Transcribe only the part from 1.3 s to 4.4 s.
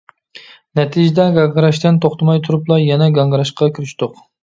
گاڭگىراشتىن توختىماي تۇرۇپلا يەنە گاڭگىراشقا كىرىشتۇق.